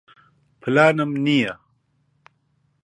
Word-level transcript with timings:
پلانم 0.61 1.11
نییە. 1.25 1.53